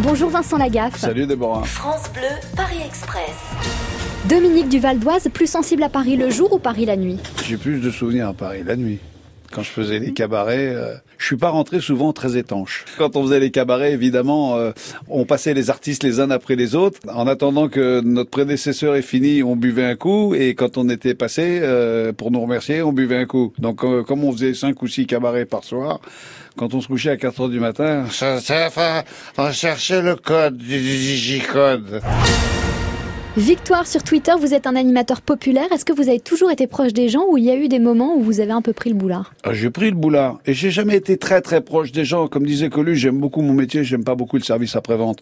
[0.00, 0.96] Bonjour Vincent Lagaffe.
[0.96, 1.64] Salut Déborah.
[1.64, 2.22] France Bleu,
[2.54, 3.34] Paris Express.
[4.28, 7.18] Dominique Duval d'Oise, plus sensible à Paris le jour ou Paris la nuit?
[7.44, 9.00] J'ai plus de souvenirs à Paris la nuit.
[9.50, 12.84] Quand je faisais les cabarets, euh, je suis pas rentré souvent très étanche.
[12.96, 14.72] Quand on faisait les cabarets, évidemment, euh,
[15.08, 17.00] on passait les artistes les uns après les autres.
[17.12, 20.34] En attendant que notre prédécesseur ait fini, on buvait un coup.
[20.34, 23.52] Et quand on était passé, euh, pour nous remercier, on buvait un coup.
[23.58, 26.00] Donc, euh, comme on faisait cinq ou six cabarets par soir,
[26.56, 28.38] quand on se couchait à 4 heures du matin, ça,
[29.38, 32.02] on cherchait le code du digicode.
[33.36, 35.70] Victoire sur Twitter, vous êtes un animateur populaire.
[35.72, 37.78] Est-ce que vous avez toujours été proche des gens ou il y a eu des
[37.78, 39.32] moments où vous avez un peu pris le boulard?
[39.44, 42.26] Ah, J'ai pris le boulard et j'ai jamais été très très proche des gens.
[42.26, 45.20] Comme disait Coluche, j'aime beaucoup mon métier, j'aime pas beaucoup le service après-vente.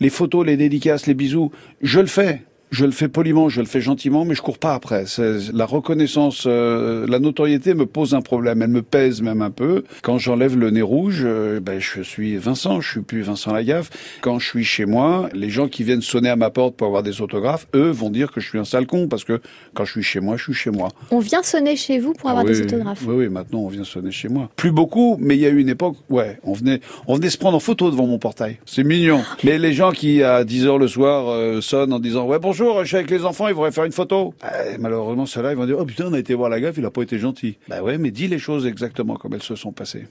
[0.00, 2.42] Les photos, les dédicaces, les bisous, je le fais.
[2.74, 5.04] Je le fais poliment, je le fais gentiment, mais je cours pas après.
[5.52, 8.62] La reconnaissance, euh, la notoriété me pose un problème.
[8.62, 9.84] Elle me pèse même un peu.
[10.02, 13.90] Quand j'enlève le nez rouge, euh, ben, je suis Vincent, je suis plus Vincent Lagaffe.
[14.22, 17.04] Quand je suis chez moi, les gens qui viennent sonner à ma porte pour avoir
[17.04, 19.40] des autographes, eux vont dire que je suis un sale con parce que
[19.74, 20.88] quand je suis chez moi, je suis chez moi.
[21.12, 23.04] On vient sonner chez vous pour avoir Ah oui, des autographes.
[23.06, 24.50] Oui, oui, maintenant on vient sonner chez moi.
[24.56, 27.38] Plus beaucoup, mais il y a eu une époque, ouais, on venait, on venait se
[27.38, 28.58] prendre en photo devant mon portail.
[28.66, 29.20] C'est mignon.
[29.44, 32.63] mais les gens qui à 10 heures le soir euh, sonnent en disant ouais bonjour,
[32.82, 34.34] je suis avec les enfants, ils voudraient faire une photo.
[34.44, 36.84] Euh, malheureusement ceux-là, ils vont dire oh putain, on a été voir la gaffe, il
[36.84, 37.58] a pas été gentil.
[37.68, 40.04] Bah ouais, mais dis les choses exactement comme elles se sont passées.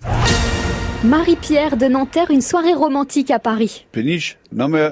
[1.04, 3.86] Marie-Pierre de Nanterre, une soirée romantique à Paris.
[3.92, 4.38] Péniche?
[4.54, 4.92] Non mais euh,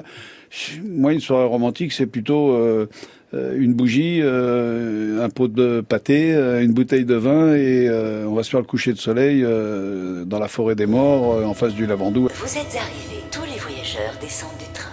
[0.84, 2.88] moi une soirée romantique c'est plutôt euh,
[3.34, 8.26] euh, une bougie, euh, un pot de pâté, euh, une bouteille de vin et euh,
[8.28, 11.44] on va se faire le coucher de soleil euh, dans la forêt des morts euh,
[11.44, 12.28] en face du Lavandou.
[12.34, 14.90] Vous êtes arrivés, tous les voyageurs descendent du train.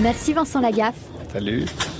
[0.00, 0.94] Merci Vincent Lagaffe.
[1.32, 1.97] Salut.